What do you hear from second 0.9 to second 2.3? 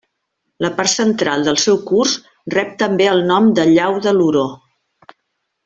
central del seu curs